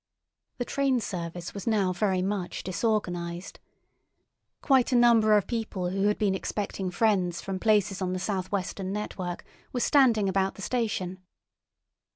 The 0.57 0.65
train 0.65 0.99
service 0.99 1.53
was 1.53 1.67
now 1.67 1.93
very 1.93 2.23
much 2.23 2.63
disorganised. 2.63 3.59
Quite 4.63 4.91
a 4.91 4.95
number 4.95 5.37
of 5.37 5.45
people 5.45 5.91
who 5.91 6.07
had 6.07 6.17
been 6.17 6.33
expecting 6.33 6.89
friends 6.89 7.39
from 7.39 7.59
places 7.59 8.01
on 8.01 8.11
the 8.11 8.17
South 8.17 8.51
Western 8.51 8.91
network 8.91 9.43
were 9.71 9.79
standing 9.79 10.27
about 10.27 10.55
the 10.55 10.63
station. 10.63 11.19